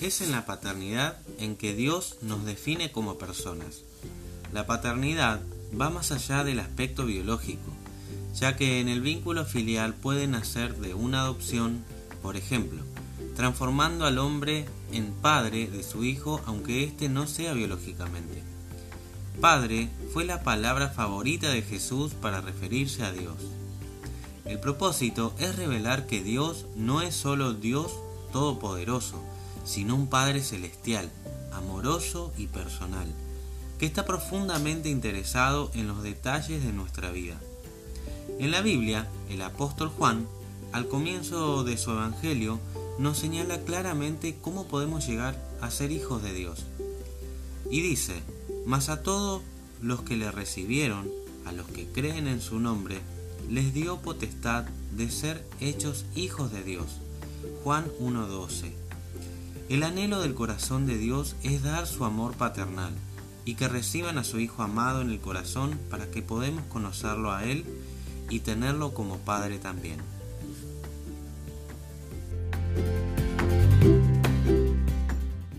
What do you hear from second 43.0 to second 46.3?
señala claramente cómo podemos llegar a ser hijos